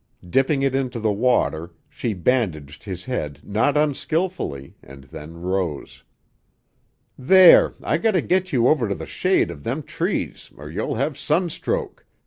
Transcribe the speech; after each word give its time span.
Dipping 0.27 0.63
it 0.63 0.73
into 0.73 0.99
the 0.99 1.11
water, 1.11 1.73
she 1.87 2.15
bandaged 2.15 2.85
his 2.85 3.05
head 3.05 3.39
not 3.43 3.77
unskilfully, 3.77 4.75
and 4.81 5.03
then 5.03 5.39
rose. 5.39 6.03
"There! 7.19 7.75
I 7.83 7.99
gotta 7.99 8.23
git 8.23 8.51
you 8.51 8.67
over 8.67 8.89
to 8.89 8.95
the 8.95 9.05
shade 9.05 9.51
of 9.51 9.63
them 9.63 9.83
trees, 9.83 10.49
or 10.57 10.71
you'll 10.71 10.95
have 10.95 11.19
sunstroke. 11.19 12.03